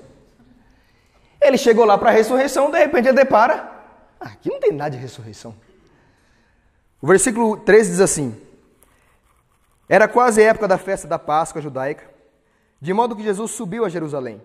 [1.42, 3.70] Ele chegou lá para a ressurreição, de repente ele depara,
[4.20, 5.54] ah, aqui não tem nada de ressurreição.
[7.02, 8.34] O versículo 13 diz assim:
[9.90, 12.10] Era quase a época da festa da Páscoa judaica,
[12.80, 14.42] de modo que Jesus subiu a Jerusalém.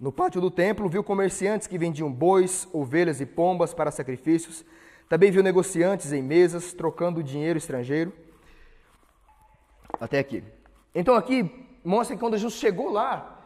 [0.00, 4.64] No pátio do templo, viu comerciantes que vendiam bois, ovelhas e pombas para sacrifícios.
[5.08, 8.12] Também viu negociantes em mesas, trocando dinheiro estrangeiro.
[10.00, 10.42] Até aqui.
[10.94, 13.44] Então, aqui mostra que quando Jesus chegou lá,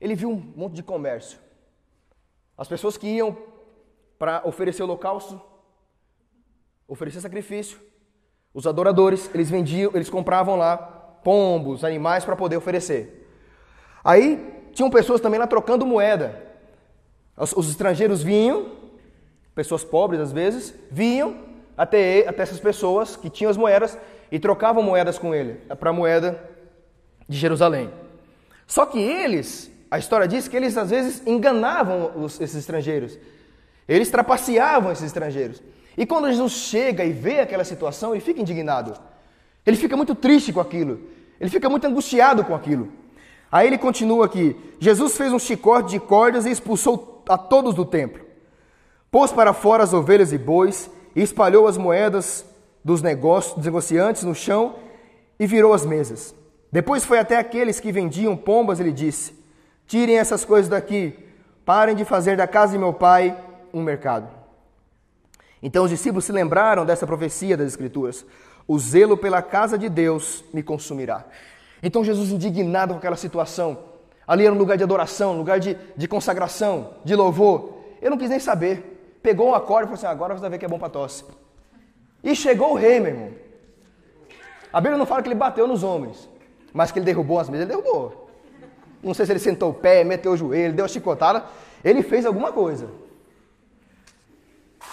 [0.00, 1.38] ele viu um monte de comércio.
[2.56, 3.36] As pessoas que iam
[4.18, 5.40] para oferecer holocausto,
[6.86, 7.78] oferecer sacrifício,
[8.52, 10.76] os adoradores, eles vendiam, eles compravam lá
[11.22, 13.28] pombos, animais para poder oferecer.
[14.02, 16.50] Aí tinham pessoas também lá trocando moeda.
[17.36, 18.72] Os, os estrangeiros vinham,
[19.54, 21.38] pessoas pobres às vezes, vinham
[21.76, 23.96] até, até essas pessoas que tinham as moedas
[24.30, 26.40] e trocavam moedas com ele, para a moeda
[27.28, 27.90] de Jerusalém.
[28.66, 33.18] Só que eles, a história diz que eles às vezes enganavam os, esses estrangeiros.
[33.88, 35.62] Eles trapaceavam esses estrangeiros.
[35.96, 38.94] E quando Jesus chega e vê aquela situação, ele fica indignado.
[39.66, 41.00] Ele fica muito triste com aquilo.
[41.40, 42.92] Ele fica muito angustiado com aquilo.
[43.50, 47.84] Aí ele continua aqui: Jesus fez um chicote de cordas e expulsou a todos do
[47.84, 48.24] templo.
[49.10, 52.44] Pôs para fora as ovelhas e bois e espalhou as moedas
[52.84, 54.76] dos, negócios, dos negociantes no chão
[55.38, 56.34] e virou as mesas.
[56.72, 59.34] Depois foi até aqueles que vendiam pombas e lhe disse:
[59.86, 61.18] Tirem essas coisas daqui,
[61.64, 63.36] parem de fazer da casa de meu pai
[63.72, 64.28] um mercado.
[65.62, 68.24] Então os discípulos se lembraram dessa profecia das Escrituras:
[68.66, 71.24] O zelo pela casa de Deus me consumirá.
[71.82, 73.78] Então Jesus, indignado com aquela situação,
[74.26, 77.78] ali era um lugar de adoração, um lugar de, de consagração, de louvor.
[78.00, 79.18] Eu não quis nem saber.
[79.22, 81.24] Pegou uma corda e falou assim: agora você vai ver que é bom para tosse.
[82.22, 83.30] E chegou o rei, meu irmão.
[84.72, 86.28] A Bíblia não fala que ele bateu nos homens,
[86.72, 88.28] mas que ele derrubou as mesas, ele derrubou.
[89.02, 91.44] Não sei se ele sentou o pé, meteu o joelho, deu a chicotada.
[91.82, 92.88] Ele fez alguma coisa.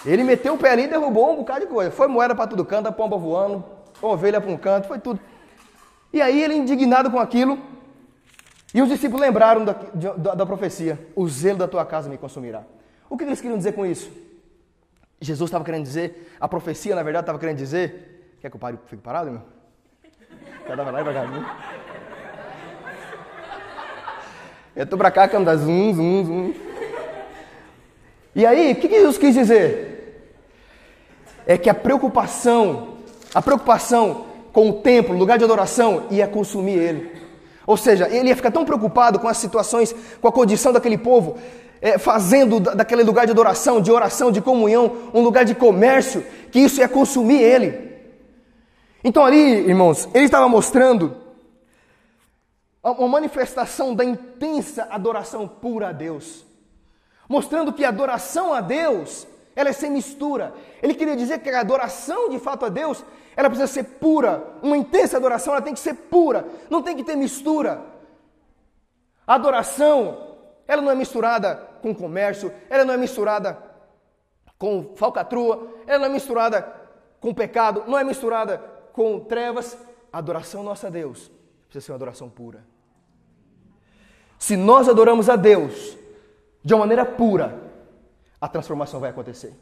[0.04, 1.90] Ele meteu o pé ali e derrubou um bocado de coisa.
[1.90, 3.64] Foi moeda para tudo canto, a pomba voando,
[4.00, 5.20] ovelha para um canto, foi tudo.
[6.12, 7.58] E aí ele, indignado com aquilo,
[8.72, 12.64] e os discípulos lembraram da, da, da profecia: O zelo da tua casa me consumirá.
[13.10, 14.10] O que eles queriam dizer com isso?
[15.20, 18.36] Jesus estava querendo dizer, a profecia na verdade estava querendo dizer.
[18.40, 19.42] Quer que eu pare, fique parado, meu?
[20.66, 21.44] Quer dar lá e viu?
[24.76, 26.54] Eu tô pra cá, que anda zum, zum, zum.
[28.34, 30.30] E aí, o que Jesus quis dizer?
[31.44, 32.98] É que a preocupação,
[33.34, 37.18] a preocupação com o templo, lugar de adoração, ia consumir ele.
[37.66, 41.38] Ou seja, ele ia ficar tão preocupado com as situações, com a condição daquele povo,
[41.80, 46.58] é, fazendo daquele lugar de adoração, de oração, de comunhão, um lugar de comércio, que
[46.58, 47.88] isso ia consumir ele.
[49.02, 51.16] Então ali, irmãos, ele estava mostrando
[52.82, 56.44] uma manifestação da intensa adoração pura a Deus.
[57.28, 60.54] Mostrando que a adoração a Deus, ela é sem mistura.
[60.82, 63.04] Ele queria dizer que a adoração de fato a Deus
[63.38, 64.42] ela precisa ser pura.
[64.60, 66.44] Uma intensa adoração, ela tem que ser pura.
[66.68, 67.80] Não tem que ter mistura.
[69.24, 70.27] A adoração,
[70.68, 73.56] ela não é misturada com comércio, ela não é misturada
[74.58, 76.62] com falcatrua, ela não é misturada
[77.20, 78.58] com pecado, não é misturada
[78.92, 79.78] com trevas.
[80.12, 81.30] Adoração nossa a Deus
[81.64, 82.62] precisa ser uma adoração pura.
[84.38, 85.96] Se nós adoramos a Deus
[86.62, 87.58] de uma maneira pura,
[88.40, 89.54] a transformação vai acontecer.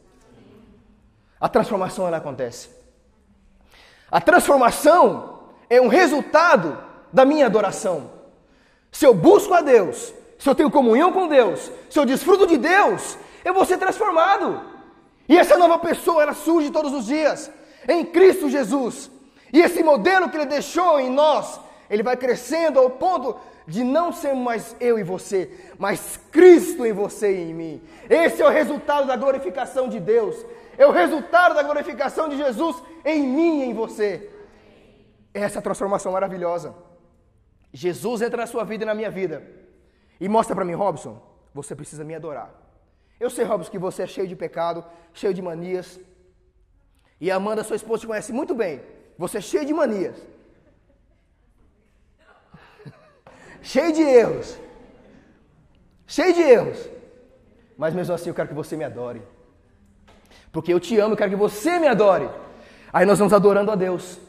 [1.39, 2.69] A transformação ela acontece.
[4.11, 5.39] A transformação
[5.69, 6.77] é um resultado
[7.11, 8.11] da minha adoração.
[8.91, 12.57] Se eu busco a Deus, se eu tenho comunhão com Deus, se eu desfruto de
[12.57, 14.61] Deus, eu vou ser transformado.
[15.27, 17.51] E essa nova pessoa, ela surge todos os dias
[17.87, 19.09] em Cristo Jesus.
[19.51, 24.13] E esse modelo que ele deixou em nós, ele vai crescendo ao ponto de não
[24.13, 27.81] ser mais eu e você, mas Cristo em você e em mim.
[28.09, 30.45] Esse é o resultado da glorificação de Deus
[30.77, 34.29] é o resultado da glorificação de Jesus em mim e em você.
[35.33, 36.75] Essa transformação maravilhosa.
[37.73, 39.43] Jesus entra na sua vida e na minha vida
[40.19, 41.21] e mostra para mim, Robson,
[41.53, 42.53] você precisa me adorar.
[43.19, 45.99] Eu sei, Robson, que você é cheio de pecado, cheio de manias.
[47.19, 48.81] E a Amanda, sua esposa, te conhece muito bem.
[49.17, 50.15] Você é cheio de manias.
[53.61, 54.59] cheio de erros.
[56.05, 56.89] Cheio de erros.
[57.77, 59.21] Mas mesmo assim eu quero que você me adore.
[60.51, 62.29] Porque eu te amo e quero que você me adore.
[62.93, 64.19] Aí nós vamos adorando a Deus.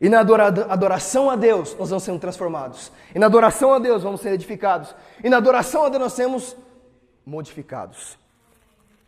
[0.00, 2.92] E na adoração a Deus, nós vamos sendo transformados.
[3.14, 4.94] E na adoração a Deus, vamos ser edificados.
[5.22, 6.56] E na adoração a Deus, nós seremos
[7.26, 8.16] modificados.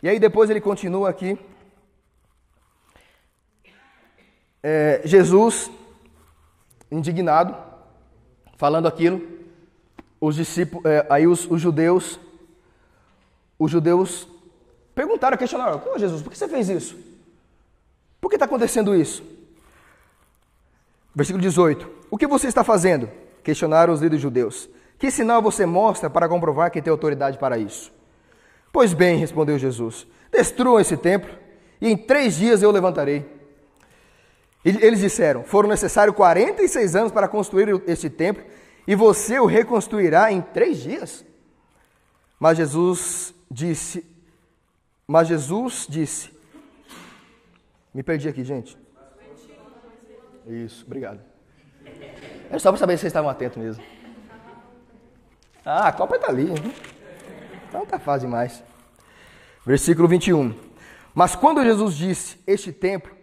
[0.02, 1.38] E aí depois ele continua aqui.
[4.62, 5.70] É, Jesus,
[6.90, 7.56] indignado,
[8.56, 9.26] falando aquilo,
[10.20, 12.18] os discípulos, é, aí os, os, judeus,
[13.58, 14.26] os judeus
[14.94, 16.98] perguntaram, questionaram, oh, Jesus, por que você fez isso?
[18.20, 19.22] Por que está acontecendo isso?
[21.14, 21.90] Versículo 18.
[22.10, 23.10] O que você está fazendo?
[23.42, 24.68] Questionaram os líderes judeus.
[24.98, 27.92] Que sinal você mostra para comprovar que tem autoridade para isso?
[28.72, 31.34] Pois bem, respondeu Jesus, destruam esse templo
[31.80, 33.26] e em três dias eu levantarei.
[34.64, 38.44] Eles disseram: foram necessários 46 anos para construir este templo
[38.86, 41.24] e você o reconstruirá em três dias?
[42.38, 44.04] Mas Jesus disse:
[45.06, 46.30] Mas Jesus disse:
[47.94, 48.78] Me perdi aqui, gente.
[50.50, 51.20] Isso, obrigado.
[52.50, 53.84] É só para saber se vocês estavam atentos mesmo.
[55.64, 56.48] Ah, a Copa está ali.
[57.68, 58.64] Então tá fácil demais.
[59.64, 60.52] Versículo 21.
[61.14, 63.14] Mas quando Jesus disse este templo,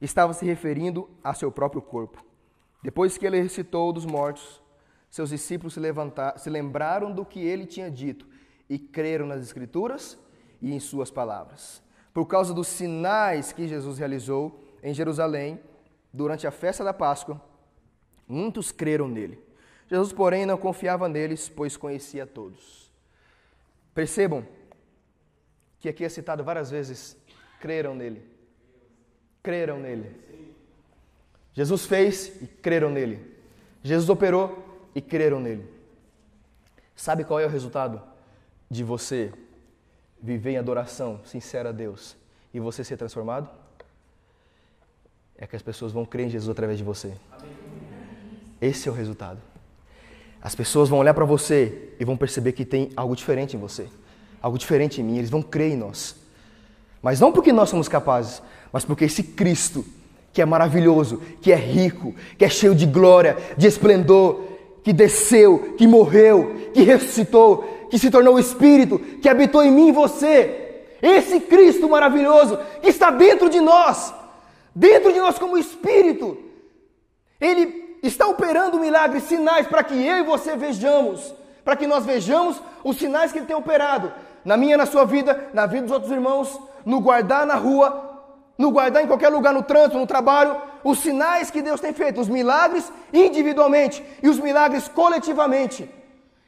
[0.00, 2.24] estava se referindo a seu próprio corpo.
[2.82, 4.60] Depois que ele ressuscitou dos mortos,
[5.08, 8.26] seus discípulos se, levantaram, se lembraram do que ele tinha dito
[8.68, 10.18] e creram nas Escrituras
[10.60, 11.80] e em suas palavras.
[12.12, 15.60] Por causa dos sinais que Jesus realizou em Jerusalém
[16.12, 17.40] durante a festa da Páscoa,
[18.28, 19.38] muitos creram nele.
[19.88, 22.90] Jesus, porém, não confiava neles, pois conhecia todos.
[23.94, 24.46] Percebam
[25.80, 27.16] que aqui é citado várias vezes:
[27.60, 28.22] creram nele.
[29.42, 30.16] Creram nele.
[31.52, 33.36] Jesus fez e creram nele.
[33.82, 35.68] Jesus operou e creram nele.
[36.94, 38.00] Sabe qual é o resultado
[38.70, 39.32] de você
[40.20, 42.16] viver em adoração sincera a Deus
[42.54, 43.50] e você ser transformado?
[45.38, 47.12] É que as pessoas vão crer em Jesus através de você.
[48.60, 49.38] Esse é o resultado.
[50.40, 53.86] As pessoas vão olhar para você e vão perceber que tem algo diferente em você,
[54.40, 56.16] algo diferente em mim, eles vão crer em nós.
[57.00, 58.42] Mas não porque nós somos capazes,
[58.72, 59.84] mas porque esse Cristo,
[60.32, 64.42] que é maravilhoso, que é rico, que é cheio de glória, de esplendor,
[64.82, 69.88] que desceu, que morreu, que ressuscitou, que se tornou o Espírito, que habitou em mim
[69.88, 70.84] e você.
[71.00, 74.14] Esse Cristo maravilhoso que está dentro de nós,
[74.74, 76.38] dentro de nós como Espírito.
[77.40, 82.60] Ele está operando milagres, sinais para que eu e você vejamos, para que nós vejamos
[82.82, 84.12] os sinais que ele tem operado
[84.44, 88.10] na minha, na sua vida, na vida dos outros irmãos, no guardar na rua,
[88.58, 92.20] no guardar em qualquer lugar, no trânsito, no trabalho, os sinais que Deus tem feito,
[92.20, 95.88] os milagres individualmente e os milagres coletivamente.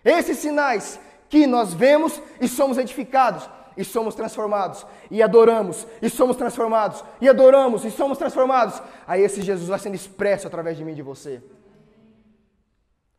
[0.04, 6.36] Esses sinais que nós vemos e somos edificados e somos transformados e adoramos e somos
[6.36, 8.82] transformados e adoramos e somos transformados.
[9.06, 11.42] Aí esse Jesus vai sendo expresso através de mim e de você.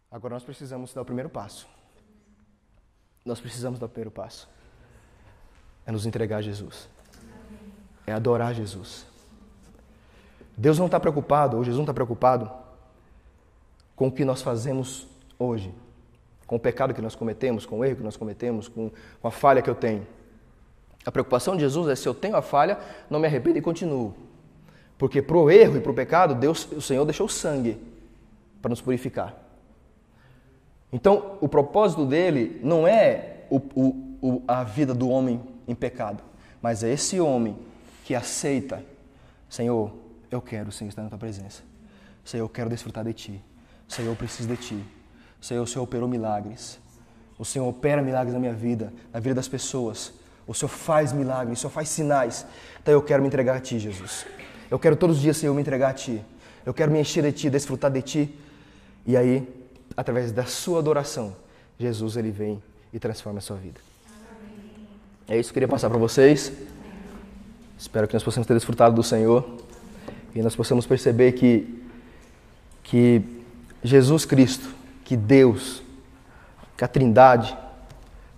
[0.09, 1.67] Agora nós precisamos dar o primeiro passo.
[3.25, 4.47] Nós precisamos dar o primeiro passo.
[5.85, 6.87] É nos entregar a Jesus
[8.07, 9.05] é adorar Jesus.
[10.55, 12.49] Deus não está preocupado, ou Jesus não está preocupado
[13.95, 15.73] com o que nós fazemos hoje,
[16.45, 18.91] com o pecado que nós cometemos, com o erro que nós cometemos, com,
[19.21, 20.05] com a falha que eu tenho.
[21.05, 24.13] A preocupação de Jesus é se eu tenho a falha, não me arrependo e continuo.
[24.97, 27.77] Porque para o erro e para o pecado, Deus, o Senhor deixou sangue
[28.61, 29.35] para nos purificar.
[30.91, 33.57] Então, o propósito dele não é o,
[34.21, 36.23] o, a vida do homem em pecado,
[36.61, 37.57] mas é esse homem
[38.03, 38.83] que aceita,
[39.49, 39.91] Senhor,
[40.31, 41.61] eu quero, Senhor, estar na tua presença.
[42.23, 43.43] Senhor, eu quero desfrutar de ti.
[43.87, 44.83] Senhor, eu preciso de ti.
[45.39, 46.79] Senhor, o Senhor operou milagres.
[47.37, 50.13] O Senhor opera milagres na minha vida, na vida das pessoas.
[50.47, 52.45] O Senhor faz milagres, o Senhor faz sinais.
[52.81, 54.25] Então eu quero me entregar a Ti, Jesus.
[54.69, 56.23] Eu quero todos os dias, Senhor, me entregar a Ti.
[56.65, 58.39] Eu quero me encher de Ti, desfrutar de Ti.
[59.05, 59.47] E aí,
[59.95, 61.35] através da Sua adoração,
[61.79, 62.61] Jesus, Ele vem
[62.93, 63.79] e transforma a sua vida.
[65.27, 66.51] É isso que eu queria passar para vocês.
[67.77, 69.57] Espero que nós possamos ter desfrutado do Senhor
[70.33, 71.83] e nós possamos perceber que,
[72.83, 73.21] que
[73.83, 74.69] Jesus Cristo,
[75.03, 75.83] que Deus,
[76.77, 77.57] que a Trindade,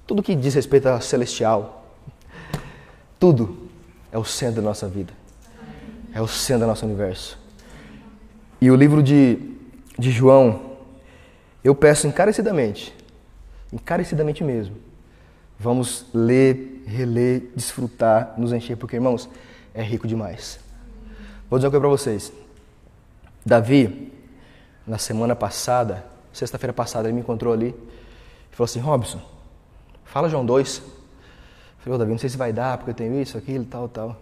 [0.06, 1.77] tudo que diz respeito a celestial,
[3.20, 3.70] tudo
[4.12, 5.14] é o centro da nossa vida,
[6.14, 7.40] é o centro do nosso universo.
[8.60, 9.40] E o livro de,
[9.98, 10.78] de João,
[11.64, 12.96] eu peço encarecidamente,
[13.72, 14.76] encarecidamente mesmo,
[15.60, 19.30] vamos ler reler, desfrutar, nos encher, porque, irmãos,
[19.74, 20.60] é rico demais.
[21.50, 22.32] Vou dizer uma coisa para vocês.
[23.46, 24.12] Davi,
[24.86, 27.76] na semana passada, sexta-feira passada, ele me encontrou ali
[28.52, 29.22] e falou assim: Robson,
[30.06, 30.97] fala João 2.
[31.86, 34.18] Ô Davi, não sei se vai dar, porque eu tenho isso, aquilo, tal, tal.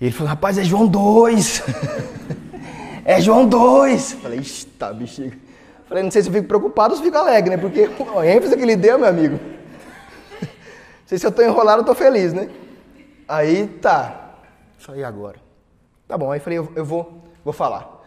[0.00, 1.62] E ele falou, rapaz, é João 2.
[3.04, 4.12] é João 2.
[4.12, 5.36] Eu falei, está bexiga.
[5.88, 7.56] Falei, não sei se eu fico preocupado ou se fico alegre, né?
[7.56, 7.88] Porque
[8.18, 9.38] a ênfase que ele deu, meu amigo
[11.06, 12.50] sei se eu estou enrolado, eu estou feliz, né?
[13.28, 14.34] Aí tá.
[14.78, 15.36] Falei, agora?
[16.08, 18.04] Tá bom, aí falei, eu, eu vou, vou falar.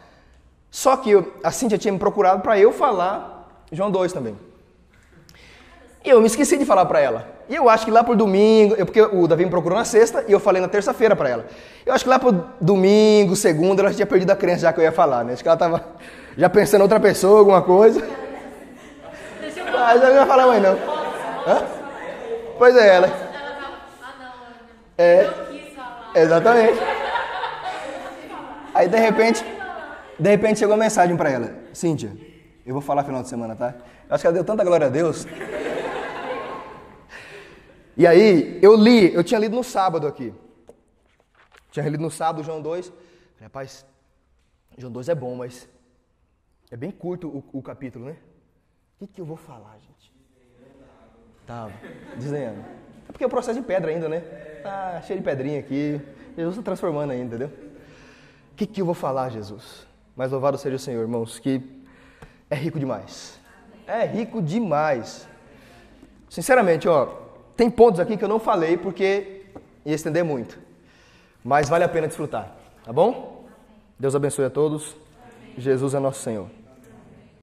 [0.70, 4.38] Só que eu, a Cíntia tinha me procurado para eu falar João 2 também.
[6.04, 7.39] E eu me esqueci de falar para ela.
[7.50, 10.24] E eu acho que lá por domingo, eu, porque o Davi me procurou na sexta
[10.28, 11.46] e eu falei na terça-feira para ela.
[11.84, 12.32] Eu acho que lá por
[12.62, 15.34] domingo, segunda, ela já tinha perdido a crença já que eu ia falar, né?
[15.34, 15.84] Acho que ela tava
[16.38, 18.08] já pensando em outra pessoa, alguma coisa.
[19.74, 20.74] Mas eu não ia falar mais não.
[20.74, 21.64] Hã?
[22.60, 23.12] Pois é, ela.
[24.96, 25.28] É.
[26.14, 26.80] Exatamente.
[28.76, 29.44] Aí de repente,
[30.20, 31.52] de repente chegou uma mensagem para ela.
[31.74, 32.12] Cíntia,
[32.64, 33.74] eu vou falar final de semana, tá?
[34.08, 35.26] Eu acho que ela deu tanta glória a Deus.
[38.00, 40.34] E aí, eu li, eu tinha lido no sábado aqui.
[41.70, 42.88] Tinha lido no sábado João 2.
[42.88, 42.96] Falei,
[43.42, 43.86] rapaz,
[44.78, 45.68] João 2 é bom, mas
[46.72, 48.16] é bem curto o, o capítulo, né?
[48.96, 50.14] O que, que eu vou falar, gente?
[51.46, 51.74] Tava,
[52.16, 52.64] desenhando.
[53.10, 54.22] É porque é o processo de pedra ainda, né?
[54.64, 56.00] Tá cheio de pedrinha aqui.
[56.38, 57.52] Jesus está transformando ainda, entendeu?
[58.54, 59.86] O que, que eu vou falar, Jesus?
[60.16, 61.62] Mas louvado seja o Senhor, irmãos, que
[62.50, 63.38] é rico demais.
[63.86, 65.28] É rico demais.
[66.30, 67.28] Sinceramente, ó,
[67.60, 69.42] tem pontos aqui que eu não falei porque
[69.86, 70.58] ia estender muito.
[71.44, 72.56] Mas vale a pena desfrutar,
[72.86, 73.50] tá bom?
[74.00, 74.96] Deus abençoe a todos.
[75.58, 76.48] Jesus é nosso Senhor.